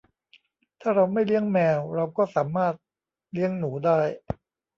[0.81, 2.73] ถ้าเราไม่เลี้ยงแมว เราก็สามารถ
[3.31, 3.99] เลี้ยงหนูได้